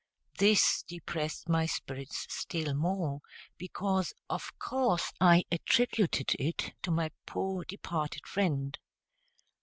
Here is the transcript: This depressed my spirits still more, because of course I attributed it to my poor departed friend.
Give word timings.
This 0.39 0.81
depressed 0.87 1.47
my 1.47 1.67
spirits 1.67 2.25
still 2.27 2.73
more, 2.73 3.21
because 3.59 4.15
of 4.31 4.51
course 4.57 5.13
I 5.21 5.43
attributed 5.51 6.35
it 6.39 6.73
to 6.81 6.89
my 6.89 7.11
poor 7.27 7.63
departed 7.65 8.25
friend. 8.25 8.79